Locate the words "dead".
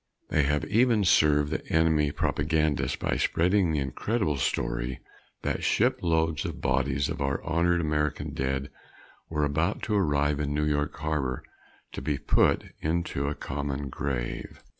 8.33-8.71